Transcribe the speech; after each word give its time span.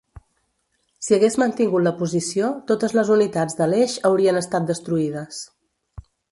Si 1.07 1.13
hagués 1.17 1.37
mantingut 1.43 1.85
la 1.89 1.93
posició, 1.99 2.49
totes 2.73 2.97
les 3.01 3.13
unitats 3.19 3.61
de 3.61 3.69
l'Eix 3.71 3.97
haurien 4.11 4.43
estat 4.43 4.69
destruïdes. 4.75 5.47